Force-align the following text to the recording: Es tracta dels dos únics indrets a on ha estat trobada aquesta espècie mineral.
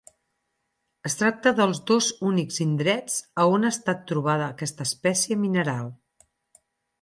Es 1.09 1.15
tracta 1.17 1.51
dels 1.59 1.81
dos 1.91 2.07
únics 2.29 2.57
indrets 2.65 3.19
a 3.43 3.45
on 3.59 3.69
ha 3.69 3.71
estat 3.75 4.01
trobada 4.13 4.49
aquesta 4.55 4.89
espècie 4.91 5.39
mineral. 5.45 5.93